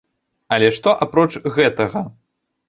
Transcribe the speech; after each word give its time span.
Але 0.55 0.69
што 0.77 0.93
апроч 1.07 1.27
гэтага? 1.59 2.05